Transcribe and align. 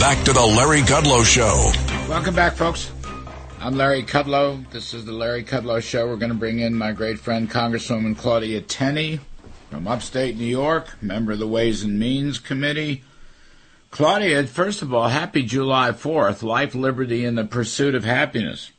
back 0.00 0.24
to 0.24 0.32
the 0.32 0.40
Larry 0.40 0.80
Kudlow 0.80 1.22
Show. 1.22 1.70
Welcome 2.08 2.34
back, 2.34 2.54
folks. 2.54 2.90
I'm 3.60 3.76
Larry 3.76 4.02
Kudlow. 4.02 4.68
This 4.70 4.94
is 4.94 5.04
the 5.04 5.12
Larry 5.12 5.44
Kudlow 5.44 5.82
Show. 5.82 6.08
We're 6.08 6.16
going 6.16 6.32
to 6.32 6.38
bring 6.38 6.58
in 6.58 6.74
my 6.74 6.92
great 6.92 7.18
friend, 7.18 7.50
Congresswoman 7.50 8.16
Claudia 8.16 8.62
Tenney 8.62 9.20
from 9.68 9.86
upstate 9.86 10.38
New 10.38 10.46
York, 10.46 11.02
member 11.02 11.32
of 11.32 11.38
the 11.38 11.46
Ways 11.46 11.82
and 11.82 11.98
Means 11.98 12.38
Committee. 12.38 13.04
Claudia, 13.90 14.46
first 14.46 14.80
of 14.80 14.94
all, 14.94 15.08
happy 15.08 15.42
July 15.42 15.90
4th, 15.90 16.42
life, 16.42 16.74
liberty, 16.74 17.26
and 17.26 17.36
the 17.36 17.44
pursuit 17.44 17.94
of 17.94 18.02
happiness. 18.02 18.70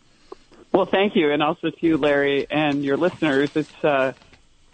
Well, 0.74 0.88
thank 0.88 1.16
you, 1.16 1.32
and 1.32 1.44
also 1.44 1.70
to 1.70 1.86
you, 1.86 1.98
Larry, 1.98 2.48
and 2.50 2.84
your 2.84 2.98
listeners. 2.98 3.56
It's 3.56 3.84
a 3.84 4.16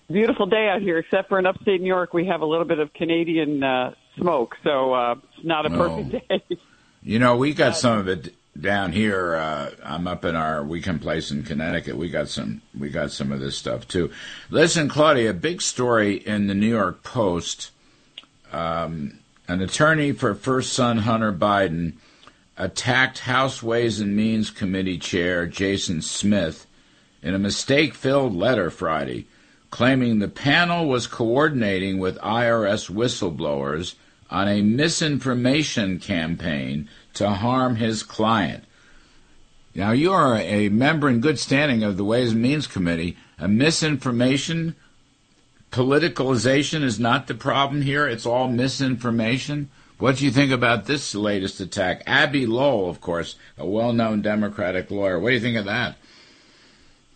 beautiful 0.10 0.46
day 0.46 0.70
out 0.70 0.82
here, 0.82 0.98
except 0.98 1.28
for 1.28 1.40
in 1.40 1.46
upstate 1.46 1.82
New 1.82 1.88
York, 1.88 2.14
we 2.14 2.28
have 2.28 2.40
a 2.40 2.46
little 2.46 2.66
bit 2.66 2.80
of 2.80 2.94
Canadian 2.94 3.62
uh, 3.62 3.96
smoke, 4.18 4.56
so 4.64 4.94
uh, 4.94 5.16
it's 5.36 5.46
not 5.46 5.66
a 5.66 5.70
perfect 5.70 6.30
day. 6.30 6.42
You 7.04 7.20
know, 7.20 7.38
we 7.38 7.54
got 7.54 7.78
some 7.78 8.00
of 8.00 8.10
it 8.10 8.34
down 8.60 8.92
here. 8.92 9.36
Uh, 9.36 9.70
I'm 9.82 10.08
up 10.08 10.26
in 10.26 10.36
our 10.36 10.62
weekend 10.62 11.02
place 11.02 11.32
in 11.32 11.44
Connecticut. 11.44 11.96
We 11.96 12.10
got 12.10 12.28
some. 12.28 12.62
We 12.78 12.90
got 12.90 13.12
some 13.12 13.32
of 13.32 13.40
this 13.40 13.58
stuff 13.58 13.88
too. 13.88 14.12
Listen, 14.50 14.90
Claudia, 14.90 15.30
a 15.30 15.34
big 15.34 15.62
story 15.62 16.16
in 16.16 16.48
the 16.48 16.56
New 16.56 16.68
York 16.68 17.04
Post. 17.04 17.72
Um, 18.52 19.20
an 19.48 19.62
attorney 19.62 20.12
for 20.12 20.36
first 20.36 20.74
son 20.74 21.00
Hunter 21.00 21.32
Biden 21.32 21.94
attacked 22.58 23.20
House 23.20 23.62
Ways 23.64 24.00
and 24.00 24.16
Means 24.16 24.50
Committee 24.50 24.98
Chair 24.98 25.46
Jason 25.46 26.02
Smith 26.02 26.66
in 27.22 27.34
a 27.34 27.40
mistake 27.40 27.94
filled 27.94 28.36
letter 28.36 28.70
Friday, 28.70 29.28
claiming 29.70 30.20
the 30.20 30.28
panel 30.28 30.88
was 30.88 31.08
coordinating 31.08 32.00
with 32.00 32.18
IRS 32.20 32.90
whistleblowers 32.90 33.96
on 34.30 34.48
a 34.48 34.62
misinformation 34.62 36.00
campaign 36.00 36.90
to 37.14 37.30
harm 37.30 37.76
his 37.76 38.04
client. 38.04 38.64
Now, 39.74 39.92
you 39.92 40.12
are 40.12 40.36
a 40.38 40.70
member 40.70 41.08
in 41.08 41.22
good 41.22 41.40
standing 41.40 41.84
of 41.84 41.98
the 41.98 42.04
Ways 42.04 42.32
and 42.32 42.42
Means 42.42 42.68
Committee. 42.68 43.18
A 43.38 43.48
misinformation 43.48 44.76
politicalization 45.72 46.84
is 46.84 47.00
not 47.00 47.28
the 47.28 47.36
problem 47.36 47.82
here, 47.82 48.08
it's 48.08 48.26
all 48.26 48.48
misinformation. 48.48 49.70
What 50.00 50.18
do 50.18 50.26
you 50.26 50.32
think 50.32 50.52
about 50.52 50.86
this 50.86 51.16
latest 51.16 51.60
attack? 51.60 52.04
Abbe 52.06 52.46
Lowell, 52.46 52.90
of 52.90 53.02
course, 53.02 53.36
a 53.58 53.66
well 53.66 53.94
known 53.94 54.22
Democratic 54.22 54.92
lawyer. 54.92 55.20
What 55.20 55.30
do 55.30 55.36
you 55.36 55.42
think 55.42 55.58
of 55.58 55.66
that? 55.66 55.98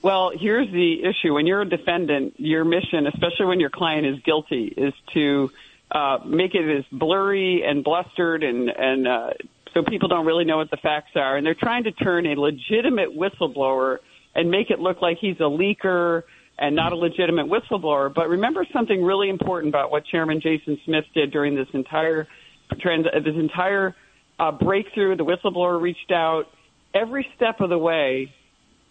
Well, 0.01 0.31
here's 0.35 0.71
the 0.71 1.03
issue. 1.03 1.35
When 1.35 1.45
you're 1.45 1.61
a 1.61 1.69
defendant, 1.69 2.33
your 2.37 2.65
mission, 2.65 3.05
especially 3.05 3.45
when 3.45 3.59
your 3.59 3.69
client 3.69 4.07
is 4.07 4.19
guilty, 4.23 4.73
is 4.75 4.93
to 5.13 5.51
uh, 5.91 6.19
make 6.25 6.55
it 6.55 6.77
as 6.77 6.85
blurry 6.91 7.63
and 7.67 7.83
blustered 7.83 8.43
and, 8.43 8.69
and 8.69 9.07
uh, 9.07 9.29
so 9.73 9.83
people 9.83 10.07
don't 10.07 10.25
really 10.25 10.45
know 10.45 10.57
what 10.57 10.71
the 10.71 10.77
facts 10.77 11.11
are. 11.15 11.37
And 11.37 11.45
they're 11.45 11.55
trying 11.55 11.83
to 11.85 11.91
turn 11.91 12.25
a 12.25 12.39
legitimate 12.39 13.09
whistleblower 13.09 13.97
and 14.35 14.49
make 14.49 14.69
it 14.69 14.79
look 14.79 15.01
like 15.01 15.17
he's 15.19 15.37
a 15.39 15.43
leaker 15.43 16.23
and 16.57 16.75
not 16.75 16.93
a 16.93 16.95
legitimate 16.95 17.47
whistleblower. 17.47 18.13
But 18.13 18.29
remember 18.29 18.65
something 18.71 19.03
really 19.03 19.29
important 19.29 19.69
about 19.69 19.91
what 19.91 20.05
Chairman 20.05 20.41
Jason 20.41 20.79
Smith 20.85 21.05
did 21.13 21.31
during 21.31 21.55
this 21.55 21.67
entire 21.73 22.27
trans, 22.79 23.05
this 23.05 23.35
entire 23.35 23.95
uh, 24.39 24.51
breakthrough. 24.51 25.15
The 25.15 25.25
whistleblower 25.25 25.81
reached 25.81 26.11
out 26.11 26.45
every 26.93 27.27
step 27.35 27.59
of 27.59 27.69
the 27.69 27.77
way. 27.77 28.33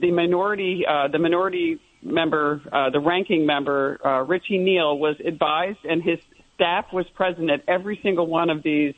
The 0.01 0.11
minority, 0.11 0.85
uh, 0.89 1.09
the 1.09 1.19
minority 1.19 1.79
member, 2.03 2.63
uh, 2.73 2.89
the 2.91 3.01
ranking 3.01 3.45
member, 3.45 3.99
uh, 4.05 4.23
Richie 4.23 4.59
Neal, 4.59 4.99
was 4.99 5.17
advised, 5.25 5.85
and 5.85 6.03
his 6.03 6.19
staff 6.61 6.87
was 6.93 7.07
present 7.15 7.51
at 7.51 7.63
every 7.67 7.99
single 8.03 8.27
one 8.27 8.51
of 8.51 8.63
these 8.63 8.95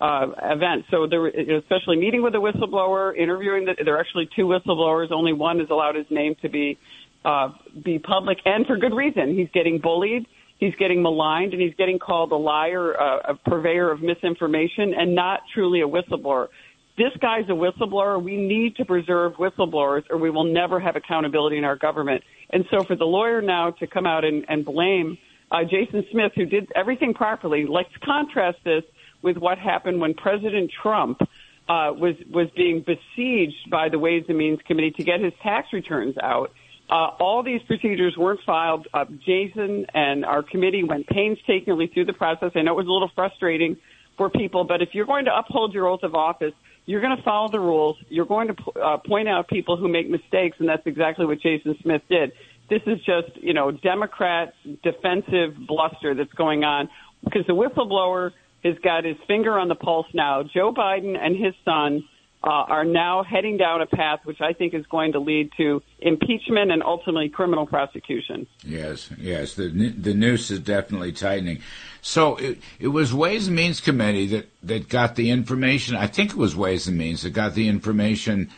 uh, 0.00 0.26
events. 0.42 0.88
So 0.90 1.06
there, 1.08 1.26
especially 1.26 1.96
meeting 1.96 2.22
with 2.22 2.34
the 2.34 2.40
whistleblower, 2.40 3.16
interviewing 3.16 3.64
the, 3.64 3.84
there 3.84 3.96
are 3.96 4.00
actually 4.00 4.28
two 4.36 4.44
whistleblowers. 4.44 5.10
Only 5.10 5.32
one 5.32 5.58
has 5.60 5.68
allowed 5.70 5.94
his 5.94 6.06
name 6.10 6.36
to 6.42 6.48
be 6.48 6.78
uh, 7.24 7.48
be 7.84 7.98
public, 7.98 8.38
and 8.44 8.66
for 8.66 8.76
good 8.76 8.94
reason. 8.94 9.34
He's 9.36 9.48
getting 9.52 9.80
bullied 9.80 10.26
he's 10.58 10.74
getting 10.78 11.02
maligned 11.02 11.52
and 11.52 11.62
he's 11.62 11.74
getting 11.74 11.98
called 11.98 12.32
a 12.32 12.36
liar, 12.36 12.98
uh, 12.98 13.32
a 13.32 13.34
purveyor 13.34 13.90
of 13.90 14.00
misinformation, 14.02 14.94
and 14.96 15.14
not 15.14 15.40
truly 15.52 15.82
a 15.82 15.88
whistleblower. 15.88 16.48
This 16.96 17.12
guy's 17.20 17.44
a 17.48 17.52
whistleblower. 17.52 18.22
We 18.22 18.36
need 18.36 18.76
to 18.76 18.84
preserve 18.84 19.34
whistleblowers, 19.34 20.04
or 20.08 20.16
we 20.16 20.30
will 20.30 20.44
never 20.44 20.80
have 20.80 20.96
accountability 20.96 21.58
in 21.58 21.64
our 21.64 21.76
government. 21.76 22.22
And 22.50 22.64
so, 22.70 22.84
for 22.84 22.96
the 22.96 23.04
lawyer 23.04 23.42
now 23.42 23.72
to 23.72 23.86
come 23.86 24.06
out 24.06 24.24
and, 24.24 24.46
and 24.48 24.64
blame 24.64 25.18
uh, 25.50 25.64
Jason 25.64 26.04
Smith, 26.10 26.32
who 26.34 26.46
did 26.46 26.70
everything 26.74 27.14
properly, 27.14 27.66
let's 27.66 27.94
contrast 28.02 28.58
this 28.64 28.84
with 29.22 29.36
what 29.36 29.58
happened 29.58 30.00
when 30.00 30.14
President 30.14 30.70
Trump 30.82 31.20
uh, 31.68 31.92
was 31.92 32.14
was 32.30 32.48
being 32.56 32.84
besieged 32.84 33.70
by 33.70 33.88
the 33.88 33.98
Ways 33.98 34.24
and 34.28 34.38
Means 34.38 34.60
Committee 34.66 34.92
to 34.92 35.04
get 35.04 35.20
his 35.20 35.32
tax 35.42 35.72
returns 35.72 36.16
out 36.22 36.52
uh, 36.88 37.10
all 37.18 37.42
these 37.42 37.62
procedures 37.62 38.16
weren't 38.16 38.40
filed. 38.46 38.86
Uh, 38.94 39.04
Jason 39.24 39.86
and 39.92 40.24
our 40.24 40.42
committee 40.42 40.84
went 40.84 41.06
painstakingly 41.08 41.88
through 41.88 42.04
the 42.04 42.12
process. 42.12 42.52
I 42.54 42.62
know 42.62 42.72
it 42.72 42.76
was 42.76 42.86
a 42.86 42.92
little 42.92 43.10
frustrating 43.14 43.76
for 44.16 44.30
people, 44.30 44.64
but 44.64 44.82
if 44.82 44.90
you're 44.92 45.06
going 45.06 45.24
to 45.24 45.36
uphold 45.36 45.74
your 45.74 45.88
oath 45.88 46.04
of 46.04 46.14
office, 46.14 46.52
you're 46.86 47.00
going 47.00 47.16
to 47.16 47.22
follow 47.24 47.50
the 47.50 47.58
rules. 47.58 47.96
You're 48.08 48.26
going 48.26 48.48
to 48.48 48.80
uh, 48.80 48.98
point 48.98 49.28
out 49.28 49.48
people 49.48 49.76
who 49.76 49.88
make 49.88 50.08
mistakes, 50.08 50.58
and 50.60 50.68
that's 50.68 50.86
exactly 50.86 51.26
what 51.26 51.40
Jason 51.40 51.76
Smith 51.82 52.02
did. 52.08 52.32
This 52.68 52.82
is 52.86 52.98
just, 52.98 53.36
you 53.36 53.54
know, 53.54 53.70
Democrat 53.70 54.54
defensive 54.82 55.56
bluster 55.66 56.14
that's 56.14 56.32
going 56.32 56.64
on 56.64 56.88
because 57.24 57.46
the 57.46 57.54
whistleblower 57.54 58.32
has 58.64 58.76
got 58.80 59.04
his 59.04 59.16
finger 59.26 59.58
on 59.58 59.68
the 59.68 59.74
pulse 59.74 60.06
now. 60.12 60.42
Joe 60.42 60.72
Biden 60.72 61.16
and 61.16 61.36
his 61.36 61.54
son 61.64 62.04
uh, 62.42 62.48
are 62.48 62.84
now 62.84 63.24
heading 63.24 63.56
down 63.56 63.82
a 63.82 63.86
path 63.86 64.20
which 64.24 64.40
I 64.40 64.52
think 64.52 64.74
is 64.74 64.86
going 64.86 65.12
to 65.12 65.18
lead 65.18 65.50
to 65.56 65.82
impeachment 65.98 66.70
and 66.70 66.82
ultimately 66.82 67.28
criminal 67.28 67.66
prosecution. 67.66 68.46
Yes, 68.64 69.10
yes, 69.18 69.54
the 69.54 69.68
the 69.68 70.14
noose 70.14 70.50
is 70.50 70.60
definitely 70.60 71.12
tightening. 71.12 71.60
So 72.02 72.36
it, 72.36 72.58
it 72.78 72.88
was 72.88 73.12
Ways 73.12 73.48
and 73.48 73.56
Means 73.56 73.80
Committee 73.80 74.26
that, 74.28 74.48
that 74.62 74.88
got 74.88 75.16
the 75.16 75.30
information. 75.30 75.96
I 75.96 76.06
think 76.06 76.30
it 76.30 76.36
was 76.36 76.54
Ways 76.54 76.86
and 76.86 76.96
Means 76.96 77.22
that 77.22 77.30
got 77.30 77.54
the 77.54 77.68
information 77.68 78.50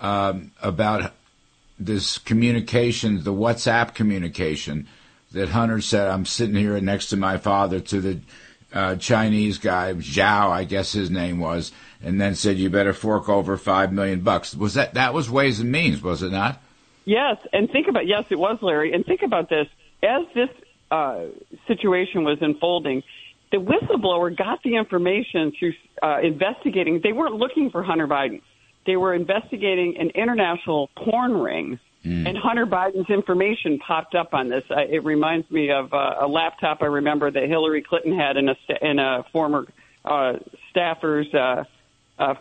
um, 0.00 0.50
about 0.60 1.12
this 1.80 2.18
communication, 2.18 3.24
the 3.24 3.32
WhatsApp 3.32 3.94
communication 3.94 4.86
that 5.32 5.48
Hunter 5.48 5.80
said, 5.80 6.08
"I'm 6.08 6.26
sitting 6.26 6.54
here 6.54 6.78
next 6.80 7.08
to 7.08 7.16
my 7.16 7.38
father," 7.38 7.80
to 7.80 8.00
the 8.00 8.20
uh, 8.72 8.96
Chinese 8.96 9.58
guy, 9.58 9.94
Zhao, 9.94 10.50
I 10.50 10.64
guess 10.64 10.92
his 10.92 11.10
name 11.10 11.40
was 11.40 11.72
and 12.02 12.20
then 12.20 12.34
said 12.34 12.58
you 12.58 12.70
better 12.70 12.92
fork 12.92 13.28
over 13.28 13.56
five 13.56 13.92
million 13.92 14.20
bucks. 14.20 14.54
Was 14.54 14.74
that 14.74 14.94
that 14.94 15.14
was 15.14 15.30
Ways 15.30 15.60
and 15.60 15.70
Means, 15.70 16.02
was 16.02 16.22
it 16.22 16.32
not? 16.32 16.60
Yes, 17.04 17.36
and 17.52 17.70
think 17.70 17.88
about 17.88 18.06
yes, 18.06 18.24
it 18.30 18.38
was 18.38 18.58
Larry. 18.62 18.92
And 18.92 19.04
think 19.04 19.22
about 19.22 19.48
this: 19.48 19.66
as 20.02 20.22
this 20.34 20.48
uh, 20.90 21.26
situation 21.66 22.24
was 22.24 22.38
unfolding, 22.40 23.02
the 23.52 23.58
whistleblower 23.58 24.36
got 24.36 24.62
the 24.62 24.76
information 24.76 25.52
through 25.58 25.74
uh, 26.02 26.20
investigating. 26.22 27.00
They 27.02 27.12
weren't 27.12 27.34
looking 27.34 27.70
for 27.70 27.82
Hunter 27.82 28.06
Biden; 28.06 28.42
they 28.86 28.96
were 28.96 29.14
investigating 29.14 29.96
an 29.98 30.10
international 30.10 30.90
porn 30.96 31.34
ring. 31.34 31.78
Mm. 32.04 32.26
And 32.26 32.38
Hunter 32.38 32.64
Biden's 32.64 33.10
information 33.10 33.78
popped 33.78 34.14
up 34.14 34.32
on 34.32 34.48
this. 34.48 34.64
Uh, 34.70 34.80
it 34.80 35.04
reminds 35.04 35.50
me 35.50 35.70
of 35.70 35.92
uh, 35.92 36.16
a 36.20 36.26
laptop 36.26 36.82
I 36.82 36.86
remember 36.86 37.30
that 37.30 37.42
Hillary 37.46 37.82
Clinton 37.82 38.18
had 38.18 38.38
in 38.38 38.48
a 38.48 38.56
in 38.80 38.98
a 38.98 39.24
former 39.32 39.66
uh, 40.02 40.38
staffer's 40.70 41.32
uh, 41.34 41.64
uh, 42.18 42.34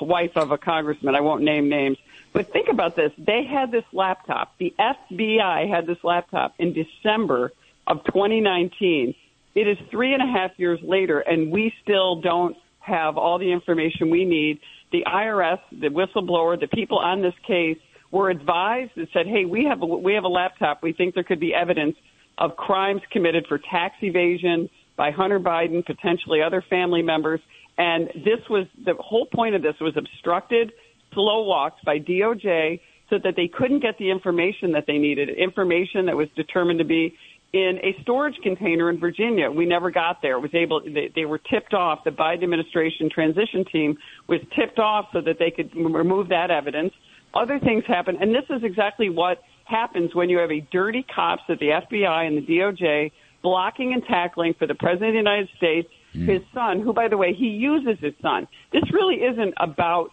wife 0.00 0.36
of 0.36 0.50
a 0.50 0.58
congressman. 0.58 1.14
I 1.14 1.20
won't 1.20 1.42
name 1.42 1.68
names. 1.68 1.98
But 2.32 2.52
think 2.52 2.68
about 2.68 2.96
this. 2.96 3.12
They 3.16 3.44
had 3.44 3.70
this 3.70 3.84
laptop. 3.92 4.58
The 4.58 4.74
FBI 4.78 5.68
had 5.68 5.86
this 5.86 6.02
laptop 6.02 6.54
in 6.58 6.72
December 6.72 7.52
of 7.86 8.04
2019. 8.04 9.14
It 9.54 9.68
is 9.68 9.78
three 9.90 10.12
and 10.12 10.22
a 10.22 10.26
half 10.26 10.50
years 10.58 10.80
later, 10.82 11.20
and 11.20 11.52
we 11.52 11.72
still 11.82 12.16
don't 12.20 12.56
have 12.84 13.16
all 13.16 13.38
the 13.38 13.50
information 13.50 14.10
we 14.10 14.24
need. 14.24 14.60
The 14.92 15.04
IRS, 15.06 15.58
the 15.72 15.88
whistleblower, 15.88 16.58
the 16.58 16.68
people 16.68 16.98
on 16.98 17.22
this 17.22 17.34
case 17.46 17.78
were 18.10 18.30
advised 18.30 18.92
and 18.96 19.08
said, 19.12 19.26
"Hey, 19.26 19.44
we 19.44 19.64
have 19.64 19.82
a, 19.82 19.86
we 19.86 20.14
have 20.14 20.24
a 20.24 20.28
laptop. 20.28 20.82
We 20.82 20.92
think 20.92 21.14
there 21.14 21.24
could 21.24 21.40
be 21.40 21.54
evidence 21.54 21.96
of 22.38 22.56
crimes 22.56 23.00
committed 23.10 23.46
for 23.48 23.58
tax 23.58 23.94
evasion 24.02 24.68
by 24.96 25.10
Hunter 25.10 25.40
Biden, 25.40 25.84
potentially 25.84 26.42
other 26.42 26.62
family 26.68 27.02
members." 27.02 27.40
And 27.76 28.08
this 28.14 28.40
was 28.48 28.66
the 28.84 28.94
whole 29.00 29.26
point 29.26 29.54
of 29.56 29.62
this 29.62 29.74
was 29.80 29.96
obstructed 29.96 30.72
slow 31.12 31.42
walks 31.42 31.80
by 31.84 31.98
DOJ 31.98 32.80
so 33.10 33.18
that 33.22 33.34
they 33.36 33.48
couldn't 33.48 33.80
get 33.80 33.98
the 33.98 34.10
information 34.10 34.72
that 34.72 34.84
they 34.86 34.98
needed, 34.98 35.28
information 35.28 36.06
that 36.06 36.16
was 36.16 36.28
determined 36.36 36.78
to 36.78 36.84
be 36.84 37.14
in 37.54 37.78
a 37.84 37.96
storage 38.02 38.34
container 38.42 38.90
in 38.90 38.98
Virginia. 38.98 39.48
We 39.48 39.64
never 39.64 39.92
got 39.92 40.20
there. 40.22 40.38
It 40.38 40.40
was 40.40 40.54
able 40.54 40.82
they, 40.82 41.12
they 41.14 41.24
were 41.24 41.38
tipped 41.38 41.72
off. 41.72 42.00
The 42.04 42.10
Biden 42.10 42.42
administration 42.42 43.08
transition 43.08 43.64
team 43.70 43.96
was 44.28 44.40
tipped 44.58 44.80
off 44.80 45.06
so 45.12 45.20
that 45.20 45.38
they 45.38 45.52
could 45.52 45.70
remove 45.76 46.30
that 46.30 46.50
evidence. 46.50 46.92
Other 47.32 47.60
things 47.60 47.84
happened, 47.86 48.18
and 48.20 48.34
this 48.34 48.44
is 48.50 48.64
exactly 48.64 49.08
what 49.08 49.38
happens 49.66 50.14
when 50.16 50.28
you 50.28 50.38
have 50.38 50.50
a 50.50 50.66
dirty 50.72 51.06
cops 51.14 51.42
at 51.48 51.60
the 51.60 51.66
FBI 51.66 52.26
and 52.26 52.38
the 52.38 52.46
DOJ 52.46 53.12
blocking 53.40 53.92
and 53.92 54.02
tackling 54.04 54.54
for 54.58 54.66
the 54.66 54.74
president 54.74 55.10
of 55.10 55.12
the 55.12 55.18
United 55.18 55.48
States 55.56 55.88
mm. 56.12 56.28
his 56.28 56.42
son, 56.52 56.80
who, 56.80 56.92
by 56.92 57.06
the 57.06 57.16
way, 57.16 57.34
he 57.34 57.46
uses 57.46 58.02
his 58.02 58.14
son. 58.20 58.48
This 58.72 58.82
really 58.92 59.16
isn't 59.16 59.54
about 59.58 60.10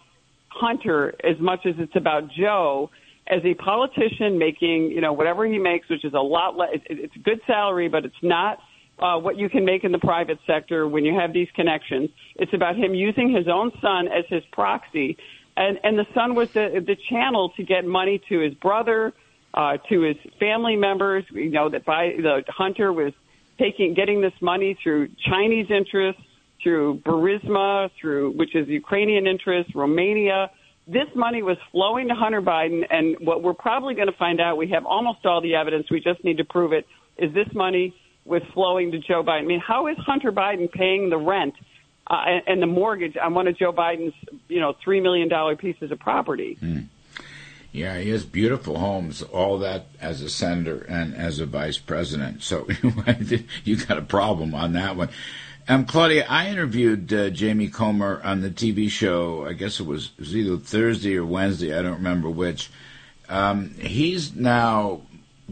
Hunter 0.48 1.14
as 1.24 1.40
much 1.40 1.66
as 1.66 1.74
it's 1.78 1.96
about 1.96 2.30
Joe 2.30 2.90
as 3.26 3.40
a 3.44 3.54
politician 3.54 4.38
making, 4.38 4.90
you 4.90 5.00
know, 5.00 5.12
whatever 5.12 5.46
he 5.46 5.58
makes, 5.58 5.88
which 5.88 6.04
is 6.04 6.14
a 6.14 6.20
lot 6.20 6.56
less. 6.56 6.70
It's 6.86 7.14
a 7.14 7.18
good 7.20 7.40
salary, 7.46 7.88
but 7.88 8.04
it's 8.04 8.14
not 8.22 8.58
uh, 8.98 9.18
what 9.18 9.36
you 9.36 9.48
can 9.48 9.64
make 9.64 9.84
in 9.84 9.92
the 9.92 9.98
private 9.98 10.38
sector 10.46 10.86
when 10.88 11.04
you 11.04 11.18
have 11.18 11.32
these 11.32 11.48
connections. 11.54 12.10
It's 12.36 12.52
about 12.52 12.76
him 12.76 12.94
using 12.94 13.34
his 13.34 13.46
own 13.48 13.72
son 13.80 14.08
as 14.08 14.24
his 14.28 14.42
proxy, 14.52 15.16
and 15.56 15.78
and 15.82 15.98
the 15.98 16.06
son 16.14 16.34
was 16.34 16.50
the 16.52 16.82
the 16.86 16.96
channel 17.10 17.52
to 17.56 17.62
get 17.62 17.84
money 17.84 18.20
to 18.28 18.38
his 18.40 18.54
brother, 18.54 19.12
uh, 19.54 19.78
to 19.88 20.00
his 20.02 20.16
family 20.38 20.76
members. 20.76 21.24
You 21.30 21.50
know 21.50 21.68
that 21.68 21.84
by 21.84 22.12
the 22.16 22.42
hunter 22.48 22.92
was 22.92 23.12
taking 23.58 23.94
getting 23.94 24.20
this 24.20 24.34
money 24.40 24.76
through 24.82 25.10
Chinese 25.28 25.70
interests, 25.70 26.22
through 26.62 27.00
Burisma, 27.00 27.90
through 28.00 28.32
which 28.32 28.54
is 28.54 28.68
Ukrainian 28.68 29.26
interests, 29.26 29.74
Romania. 29.74 30.50
This 30.86 31.08
money 31.14 31.42
was 31.42 31.56
flowing 31.70 32.08
to 32.08 32.14
Hunter 32.14 32.42
Biden, 32.42 32.82
and 32.90 33.16
what 33.20 33.42
we're 33.42 33.54
probably 33.54 33.94
going 33.94 34.08
to 34.08 34.16
find 34.16 34.40
out, 34.40 34.56
we 34.56 34.68
have 34.70 34.84
almost 34.84 35.24
all 35.24 35.40
the 35.40 35.54
evidence, 35.54 35.90
we 35.90 36.00
just 36.00 36.24
need 36.24 36.38
to 36.38 36.44
prove 36.44 36.72
it, 36.72 36.86
is 37.16 37.32
this 37.32 37.48
money 37.54 37.94
was 38.24 38.42
flowing 38.52 38.90
to 38.92 38.98
Joe 38.98 39.22
Biden. 39.22 39.42
I 39.42 39.46
mean, 39.46 39.60
how 39.60 39.86
is 39.86 39.96
Hunter 39.98 40.32
Biden 40.32 40.70
paying 40.70 41.10
the 41.10 41.18
rent 41.18 41.54
uh, 42.08 42.22
and, 42.26 42.42
and 42.46 42.62
the 42.62 42.66
mortgage 42.66 43.16
on 43.16 43.34
one 43.34 43.46
of 43.46 43.56
Joe 43.56 43.72
Biden's, 43.72 44.14
you 44.48 44.60
know, 44.60 44.74
$3 44.84 45.02
million 45.02 45.56
pieces 45.56 45.90
of 45.90 45.98
property? 45.98 46.58
Mm. 46.60 46.86
Yeah, 47.72 47.98
he 47.98 48.10
has 48.10 48.24
beautiful 48.24 48.78
homes, 48.78 49.22
all 49.22 49.58
that 49.60 49.86
as 49.98 50.20
a 50.20 50.28
senator 50.28 50.84
and 50.88 51.14
as 51.14 51.40
a 51.40 51.46
vice 51.46 51.78
president. 51.78 52.42
So 52.42 52.68
you 53.64 53.76
got 53.76 53.96
a 53.96 54.02
problem 54.02 54.54
on 54.54 54.74
that 54.74 54.94
one. 54.94 55.08
Um, 55.72 55.86
Claudia, 55.86 56.26
I 56.28 56.50
interviewed 56.50 57.10
uh, 57.14 57.30
Jamie 57.30 57.68
Comer 57.68 58.20
on 58.22 58.42
the 58.42 58.50
TV 58.50 58.90
show. 58.90 59.46
I 59.46 59.54
guess 59.54 59.80
it 59.80 59.86
was, 59.86 60.10
it 60.18 60.20
was 60.20 60.36
either 60.36 60.58
Thursday 60.58 61.16
or 61.16 61.24
Wednesday. 61.24 61.74
I 61.74 61.80
don't 61.80 61.94
remember 61.94 62.28
which. 62.28 62.70
Um, 63.30 63.70
he's 63.78 64.36
now 64.36 65.00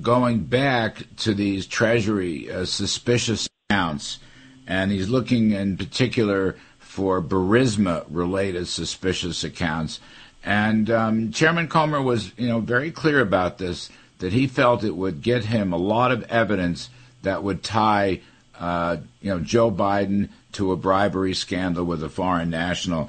going 0.02 0.40
back 0.40 1.04
to 1.20 1.32
these 1.32 1.66
Treasury 1.66 2.52
uh, 2.52 2.66
suspicious 2.66 3.48
accounts, 3.70 4.18
and 4.66 4.92
he's 4.92 5.08
looking 5.08 5.52
in 5.52 5.78
particular 5.78 6.54
for 6.78 7.22
Burisma 7.22 8.04
related 8.10 8.68
suspicious 8.68 9.42
accounts. 9.42 10.00
And 10.44 10.90
um, 10.90 11.32
Chairman 11.32 11.66
Comer 11.66 12.02
was, 12.02 12.32
you 12.36 12.46
know, 12.48 12.60
very 12.60 12.90
clear 12.90 13.20
about 13.20 13.56
this 13.56 13.88
that 14.18 14.34
he 14.34 14.46
felt 14.46 14.84
it 14.84 14.96
would 14.96 15.22
get 15.22 15.46
him 15.46 15.72
a 15.72 15.78
lot 15.78 16.12
of 16.12 16.24
evidence 16.24 16.90
that 17.22 17.42
would 17.42 17.62
tie, 17.62 18.20
uh, 18.60 18.98
you 19.20 19.30
know, 19.30 19.40
Joe 19.40 19.70
Biden 19.70 20.28
to 20.52 20.72
a 20.72 20.76
bribery 20.76 21.34
scandal 21.34 21.84
with 21.84 22.02
a 22.02 22.08
foreign 22.08 22.50
national. 22.50 23.08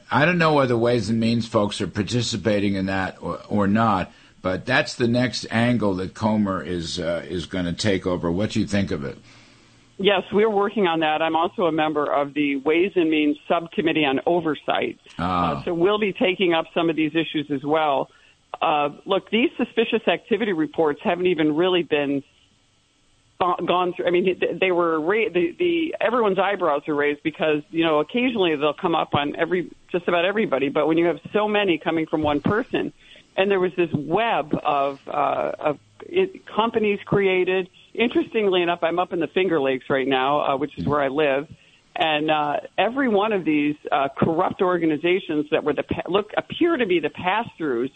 I 0.11 0.25
don't 0.25 0.37
know 0.37 0.53
whether 0.53 0.75
Ways 0.75 1.09
and 1.09 1.19
Means 1.19 1.47
folks 1.47 1.79
are 1.79 1.87
participating 1.87 2.75
in 2.75 2.87
that 2.87 3.17
or, 3.21 3.39
or 3.47 3.67
not, 3.67 4.11
but 4.41 4.65
that's 4.65 4.95
the 4.95 5.07
next 5.07 5.47
angle 5.49 5.95
that 5.95 6.13
Comer 6.13 6.61
is 6.61 6.99
uh, 6.99 7.25
is 7.27 7.45
going 7.45 7.65
to 7.65 7.73
take 7.73 8.05
over. 8.05 8.29
What 8.29 8.51
do 8.51 8.59
you 8.59 8.67
think 8.67 8.91
of 8.91 9.05
it? 9.05 9.17
Yes, 9.97 10.23
we're 10.33 10.49
working 10.49 10.87
on 10.87 11.01
that. 11.01 11.21
I'm 11.21 11.35
also 11.35 11.63
a 11.63 11.71
member 11.71 12.11
of 12.11 12.33
the 12.33 12.55
Ways 12.57 12.91
and 12.95 13.09
Means 13.09 13.37
Subcommittee 13.47 14.03
on 14.03 14.19
Oversight. 14.25 14.99
Ah. 15.19 15.61
Uh, 15.61 15.65
so 15.65 15.73
we'll 15.73 15.99
be 15.99 16.11
taking 16.11 16.53
up 16.53 16.65
some 16.73 16.89
of 16.89 16.95
these 16.95 17.11
issues 17.11 17.51
as 17.51 17.63
well. 17.63 18.09
Uh, 18.61 18.89
look, 19.05 19.29
these 19.29 19.49
suspicious 19.57 20.07
activity 20.07 20.53
reports 20.53 20.99
haven't 21.03 21.27
even 21.27 21.55
really 21.55 21.83
been 21.83 22.23
gone 23.67 23.93
through. 23.93 24.05
I 24.05 24.11
mean, 24.11 24.39
they 24.59 24.71
were 24.71 24.99
ra- 24.99 25.29
the 25.33 25.55
the 25.57 25.95
everyone's 25.99 26.39
eyebrows 26.39 26.83
are 26.87 26.95
raised 26.95 27.23
because 27.23 27.63
you 27.69 27.83
know 27.83 27.99
occasionally 27.99 28.55
they'll 28.55 28.73
come 28.73 28.95
up 28.95 29.13
on 29.13 29.35
every 29.35 29.71
just 29.91 30.07
about 30.07 30.25
everybody, 30.25 30.69
but 30.69 30.87
when 30.87 30.97
you 30.97 31.05
have 31.05 31.19
so 31.33 31.47
many 31.47 31.77
coming 31.77 32.05
from 32.05 32.21
one 32.21 32.41
person, 32.41 32.93
and 33.35 33.49
there 33.49 33.59
was 33.59 33.71
this 33.75 33.89
web 33.93 34.53
of 34.63 34.99
uh, 35.07 35.51
of 35.59 35.79
it, 36.01 36.45
companies 36.45 36.99
created. 37.05 37.69
Interestingly 37.93 38.61
enough, 38.61 38.79
I'm 38.83 38.99
up 38.99 39.11
in 39.11 39.19
the 39.19 39.27
Finger 39.27 39.59
Lakes 39.59 39.85
right 39.89 40.07
now, 40.07 40.41
uh, 40.41 40.57
which 40.57 40.77
is 40.77 40.85
where 40.85 41.01
I 41.01 41.09
live. 41.09 41.47
And 41.93 42.31
uh, 42.31 42.57
every 42.77 43.09
one 43.09 43.33
of 43.33 43.43
these 43.43 43.75
uh, 43.91 44.07
corrupt 44.17 44.61
organizations 44.61 45.47
that 45.51 45.65
were 45.65 45.73
the 45.73 45.83
look 46.07 46.31
appear 46.37 46.77
to 46.77 46.85
be 46.85 47.01
the 47.01 47.09
pass-throughs 47.09 47.91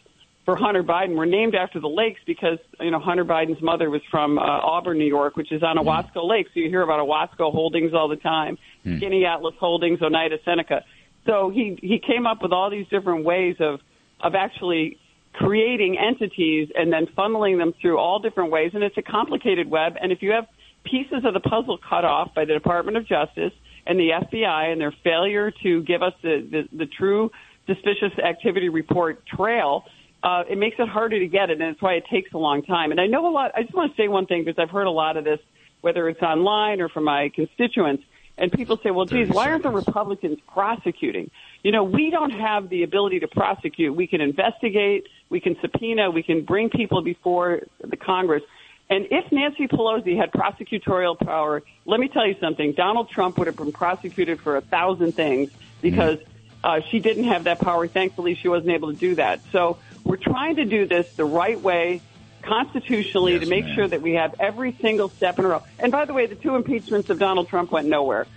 for 0.45 0.55
Hunter 0.55 0.83
Biden 0.83 1.15
were 1.15 1.25
named 1.25 1.55
after 1.55 1.79
the 1.79 1.89
lakes 1.89 2.21
because 2.25 2.59
you 2.79 2.91
know 2.91 2.99
Hunter 2.99 3.25
Biden's 3.25 3.61
mother 3.61 3.89
was 3.89 4.01
from 4.11 4.37
uh, 4.37 4.41
Auburn, 4.41 4.99
New 4.99 5.07
York, 5.07 5.35
which 5.35 5.51
is 5.51 5.63
on. 5.63 5.77
Owasco 5.77 6.17
mm. 6.17 6.29
Lake. 6.29 6.47
So 6.53 6.59
you 6.59 6.69
hear 6.69 6.83
about 6.83 6.99
Owasco 6.99 7.51
Holdings 7.51 7.93
all 7.93 8.07
the 8.07 8.15
time, 8.15 8.57
mm. 8.85 9.01
Skaneateles 9.01 9.57
Holdings, 9.57 10.01
Oneida 10.01 10.37
Seneca. 10.45 10.85
So 11.25 11.49
he 11.49 11.77
he 11.81 11.99
came 11.99 12.27
up 12.27 12.43
with 12.43 12.53
all 12.53 12.69
these 12.69 12.87
different 12.89 13.25
ways 13.25 13.55
of 13.59 13.79
of 14.21 14.35
actually 14.35 14.99
creating 15.33 15.97
entities 15.97 16.69
and 16.75 16.93
then 16.93 17.07
funneling 17.17 17.57
them 17.57 17.73
through 17.81 17.97
all 17.97 18.19
different 18.19 18.51
ways. 18.51 18.71
And 18.73 18.83
it's 18.83 18.97
a 18.97 19.01
complicated 19.01 19.69
web. 19.69 19.93
And 20.01 20.11
if 20.11 20.21
you 20.21 20.31
have 20.31 20.45
pieces 20.85 21.25
of 21.25 21.33
the 21.33 21.41
puzzle 21.41 21.77
cut 21.77 22.05
off 22.05 22.33
by 22.33 22.45
the 22.45 22.53
Department 22.53 22.97
of 22.97 23.05
Justice 23.07 23.51
and 23.87 23.99
the 23.99 24.09
FBI 24.09 24.71
and 24.71 24.79
their 24.79 24.93
failure 25.03 25.51
to 25.63 25.81
give 25.83 26.03
us 26.03 26.13
the 26.21 26.47
the, 26.71 26.77
the 26.77 26.85
true 26.85 27.31
suspicious 27.65 28.13
activity 28.23 28.69
report 28.69 29.25
trail 29.25 29.85
uh, 30.23 30.43
it 30.49 30.57
makes 30.57 30.77
it 30.79 30.87
harder 30.87 31.19
to 31.19 31.27
get 31.27 31.49
it, 31.49 31.61
and 31.61 31.71
it's 31.71 31.81
why 31.81 31.93
it 31.93 32.05
takes 32.09 32.33
a 32.33 32.37
long 32.37 32.63
time. 32.63 32.91
And 32.91 32.99
I 32.99 33.07
know 33.07 33.27
a 33.27 33.31
lot. 33.31 33.51
I 33.55 33.63
just 33.63 33.73
want 33.73 33.95
to 33.95 34.01
say 34.01 34.07
one 34.07 34.25
thing 34.25 34.43
because 34.43 34.59
I've 34.59 34.71
heard 34.71 34.87
a 34.87 34.91
lot 34.91 35.17
of 35.17 35.23
this, 35.23 35.39
whether 35.81 36.09
it's 36.09 36.21
online 36.21 36.81
or 36.81 36.89
from 36.89 37.03
my 37.03 37.29
constituents, 37.29 38.03
and 38.37 38.51
people 38.51 38.77
say, 38.77 38.91
"Well, 38.91 39.05
geez, 39.05 39.29
why 39.29 39.51
aren't 39.51 39.63
the 39.63 39.69
Republicans 39.69 40.39
prosecuting?" 40.51 41.29
You 41.63 41.71
know, 41.71 41.83
we 41.83 42.09
don't 42.09 42.31
have 42.31 42.69
the 42.69 42.83
ability 42.83 43.19
to 43.19 43.27
prosecute. 43.27 43.95
We 43.95 44.07
can 44.07 44.21
investigate, 44.21 45.07
we 45.29 45.39
can 45.39 45.57
subpoena, 45.61 46.09
we 46.11 46.23
can 46.23 46.43
bring 46.43 46.69
people 46.69 47.01
before 47.01 47.61
the 47.79 47.97
Congress. 47.97 48.43
And 48.89 49.07
if 49.09 49.31
Nancy 49.31 49.67
Pelosi 49.67 50.15
had 50.17 50.31
prosecutorial 50.31 51.19
power, 51.19 51.63
let 51.85 51.99
me 51.99 52.07
tell 52.07 52.27
you 52.27 52.35
something: 52.39 52.73
Donald 52.73 53.09
Trump 53.09 53.37
would 53.37 53.47
have 53.47 53.57
been 53.57 53.71
prosecuted 53.71 54.39
for 54.39 54.57
a 54.57 54.61
thousand 54.61 55.13
things 55.13 55.51
because. 55.81 56.17
Mm 56.17 56.27
uh, 56.65 56.81
she 56.89 56.97
didn't 56.97 57.25
have 57.25 57.43
that 57.43 57.59
power. 57.59 57.87
Thankfully, 57.87 58.33
she 58.33 58.47
wasn't 58.47 58.71
able 58.71 58.91
to 58.91 58.97
do 58.97 59.13
that. 59.15 59.39
So 59.51 59.77
we're 60.05 60.15
trying 60.17 60.55
to 60.57 60.65
do 60.65 60.87
this 60.87 61.11
the 61.15 61.25
right 61.25 61.59
way, 61.59 62.01
constitutionally, 62.43 63.33
yes, 63.33 63.43
to 63.43 63.49
make 63.49 63.65
sure 63.73 63.87
that 63.87 64.01
we 64.01 64.13
have 64.13 64.35
every 64.39 64.71
single 64.79 65.09
step 65.09 65.37
in 65.39 65.45
a 65.45 65.47
row. 65.49 65.63
And 65.79 65.91
by 65.91 66.05
the 66.05 66.13
way, 66.13 66.27
the 66.27 66.35
two 66.35 66.55
impeachments 66.55 67.09
of 67.09 67.19
Donald 67.19 67.49
Trump 67.49 67.71
went 67.71 67.87
nowhere. 67.87 68.27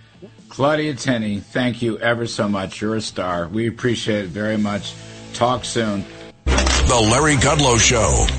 Claudia 0.49 0.95
Tenney, 0.95 1.39
thank 1.39 1.81
you 1.81 1.97
ever 1.99 2.27
so 2.27 2.49
much. 2.49 2.81
You're 2.81 2.95
a 2.95 3.01
star. 3.01 3.47
We 3.47 3.67
appreciate 3.67 4.25
it 4.25 4.29
very 4.29 4.57
much. 4.57 4.93
Talk 5.33 5.63
soon. 5.63 6.03
The 6.45 7.09
Larry 7.11 7.35
Kudlow 7.35 7.79
Show. 7.79 8.38